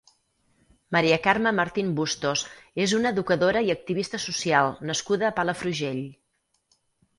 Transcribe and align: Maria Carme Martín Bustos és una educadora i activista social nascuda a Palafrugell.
Maria 0.95 1.19
Carme 1.27 1.51
Martín 1.59 1.91
Bustos 1.99 2.45
és 2.87 2.97
una 3.01 3.13
educadora 3.17 3.63
i 3.69 3.71
activista 3.75 4.23
social 4.25 4.75
nascuda 4.93 5.31
a 5.31 5.33
Palafrugell. 5.39 6.05